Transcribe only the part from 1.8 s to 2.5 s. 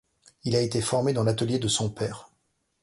père.